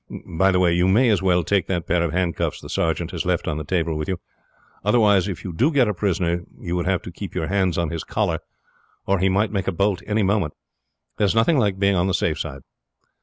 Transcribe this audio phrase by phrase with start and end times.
[0.35, 3.23] By the way, you may as well take that pair of handcuffs the sergeant has
[3.23, 4.19] left on the table with you,
[4.83, 7.91] otherwise if you do get a prisoner you would have to keep your hands on
[7.91, 8.39] his collar,
[9.05, 10.55] or he might make a bolt any moment.
[11.17, 12.63] There is nothing like being on the safe side.